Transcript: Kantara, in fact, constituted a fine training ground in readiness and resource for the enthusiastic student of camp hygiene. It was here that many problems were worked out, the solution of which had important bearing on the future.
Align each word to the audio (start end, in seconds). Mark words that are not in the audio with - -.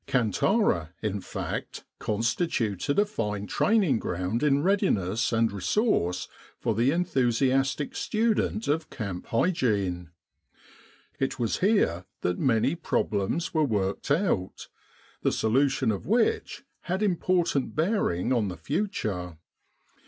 Kantara, 0.07 0.91
in 1.03 1.21
fact, 1.21 1.83
constituted 1.99 2.97
a 2.97 3.05
fine 3.05 3.45
training 3.45 3.99
ground 3.99 4.41
in 4.41 4.63
readiness 4.63 5.31
and 5.31 5.51
resource 5.51 6.27
for 6.57 6.73
the 6.73 6.89
enthusiastic 6.89 7.95
student 7.95 8.67
of 8.67 8.89
camp 8.89 9.27
hygiene. 9.27 10.09
It 11.19 11.37
was 11.37 11.59
here 11.59 12.05
that 12.21 12.39
many 12.39 12.73
problems 12.73 13.53
were 13.53 13.63
worked 13.63 14.09
out, 14.09 14.69
the 15.21 15.31
solution 15.31 15.91
of 15.91 16.07
which 16.07 16.63
had 16.89 17.03
important 17.03 17.75
bearing 17.75 18.33
on 18.33 18.47
the 18.47 18.57
future. 18.57 19.37